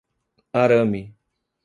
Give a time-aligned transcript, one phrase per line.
[0.61, 1.03] Arame